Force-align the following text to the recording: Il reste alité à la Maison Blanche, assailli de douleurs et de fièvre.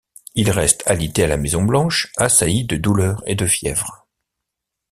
Il 0.33 0.49
reste 0.49 0.81
alité 0.87 1.25
à 1.25 1.27
la 1.27 1.37
Maison 1.37 1.61
Blanche, 1.61 2.11
assailli 2.17 2.65
de 2.65 2.75
douleurs 2.75 3.21
et 3.27 3.35
de 3.35 3.45
fièvre. 3.45 4.07